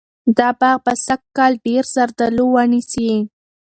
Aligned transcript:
دا 0.37 0.49
باغ 0.59 0.77
به 0.85 0.93
سږکال 1.05 1.53
ډېر 1.65 1.83
زردالو 1.95 2.45
ونیسي. 2.55 3.11